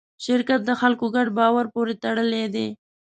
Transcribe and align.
شرکت 0.25 0.61
د 0.65 0.71
خلکو 0.81 1.05
ګډ 1.15 1.27
باور 1.39 1.65
پورې 1.73 1.93
تړلی 2.03 2.45
دی. 2.55 2.67